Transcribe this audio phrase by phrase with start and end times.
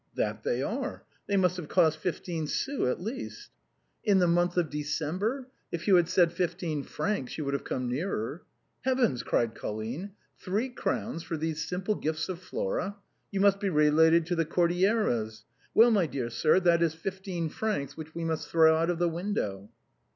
[0.15, 3.51] "That they are; they must have cost fifteen sous, at least.""
[4.03, 5.47] In the month of December!
[5.71, 8.41] If you said fifteen francs, you would have come nearer.""
[8.83, 12.95] Heavens!" cried Colline," three crowns for these simple gifts of Flora!
[13.29, 15.43] You must be related to the Cordil leras.
[15.75, 19.07] Well, my dear sir, that is fifteem francs whicli we must throw out of the
[19.07, 19.69] window."